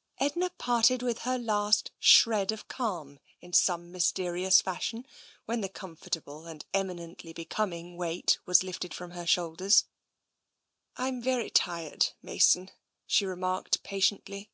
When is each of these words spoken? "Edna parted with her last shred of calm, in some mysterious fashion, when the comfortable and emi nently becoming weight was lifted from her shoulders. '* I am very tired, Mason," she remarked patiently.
"Edna 0.20 0.50
parted 0.50 1.02
with 1.02 1.22
her 1.22 1.36
last 1.36 1.90
shred 1.98 2.52
of 2.52 2.68
calm, 2.68 3.18
in 3.40 3.52
some 3.52 3.90
mysterious 3.90 4.62
fashion, 4.62 5.04
when 5.46 5.62
the 5.62 5.68
comfortable 5.68 6.46
and 6.46 6.64
emi 6.72 6.94
nently 7.16 7.34
becoming 7.34 7.96
weight 7.96 8.38
was 8.46 8.62
lifted 8.62 8.94
from 8.94 9.10
her 9.10 9.26
shoulders. 9.26 9.86
'* 10.40 10.96
I 10.96 11.08
am 11.08 11.20
very 11.20 11.50
tired, 11.50 12.12
Mason," 12.22 12.70
she 13.08 13.26
remarked 13.26 13.82
patiently. 13.82 14.48